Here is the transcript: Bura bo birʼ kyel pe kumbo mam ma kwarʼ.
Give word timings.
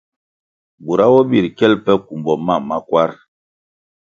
Bura 0.85 1.05
bo 1.11 1.19
birʼ 1.29 1.47
kyel 1.57 1.73
pe 1.83 1.91
kumbo 2.05 2.33
mam 2.45 2.61
ma 2.69 2.77
kwarʼ. 2.87 3.15